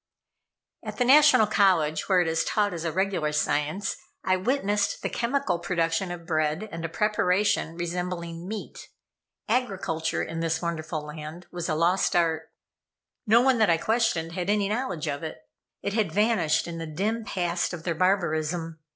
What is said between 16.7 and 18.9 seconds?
the dim past of their barbarism.